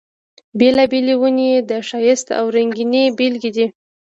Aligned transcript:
بېلابېلې 0.59 1.15
ونې 1.19 1.45
یې 1.51 1.57
د 1.69 1.71
ښایست 1.87 2.27
او 2.39 2.45
رنګینۍ 2.55 3.03
بېلګې 3.17 3.51
دي. 3.55 3.67